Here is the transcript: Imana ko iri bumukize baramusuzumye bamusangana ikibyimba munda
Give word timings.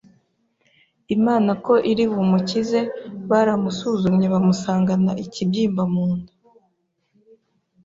Imana 1.15 1.51
ko 1.65 1.73
iri 1.91 2.05
bumukize 2.13 2.79
baramusuzumye 3.29 4.27
bamusangana 4.33 5.11
ikibyimba 5.23 5.83
munda 5.93 6.31